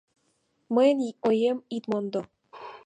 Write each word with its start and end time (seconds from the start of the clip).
Мыйын 0.75 0.99
оем 1.27 1.57
ит 1.75 1.83
мондо! 1.91 2.21